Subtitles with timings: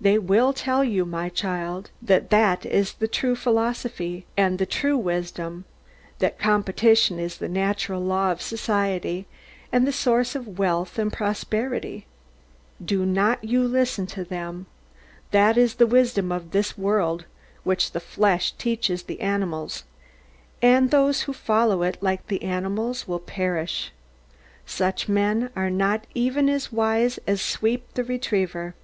[0.00, 4.98] They will tell you, my child, that that is the true philosophy, and the true
[4.98, 5.66] wisdom;
[6.18, 9.28] that competition is the natural law of society,
[9.70, 12.06] and the source of wealth and prosperity.
[12.84, 14.66] Do not you listen to them.
[15.30, 17.26] That is the wisdom of this world,
[17.62, 19.84] which the flesh teaches the animals;
[20.60, 23.92] and those who follow it, like the animals, will perish.
[24.66, 28.74] Such men are not even as wise as Sweep the retriever.